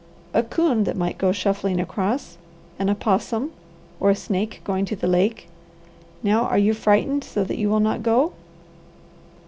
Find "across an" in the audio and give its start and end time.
1.79-2.89